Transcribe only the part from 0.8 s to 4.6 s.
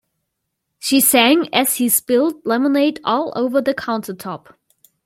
sang as she spilled lemonade all over the countertop.